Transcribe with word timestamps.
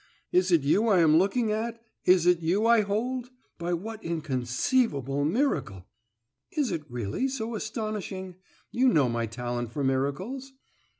Is 0.31 0.51
it 0.51 0.63
you 0.63 0.87
I 0.87 0.97
am 1.01 1.17
looking 1.19 1.51
at, 1.51 1.79
is 2.05 2.25
it 2.25 2.39
you 2.39 2.65
I 2.65 2.81
hold? 2.81 3.29
By 3.59 3.75
what 3.75 4.03
inconceivable 4.03 5.23
miracle" 5.25 5.85
"Is 6.57 6.71
it 6.71 6.89
really 6.89 7.27
so 7.27 7.53
astonishing? 7.53 8.37
You 8.71 8.87
know 8.87 9.07
my 9.07 9.27
talent 9.27 9.71
for 9.71 9.83
miracles." 9.83 10.53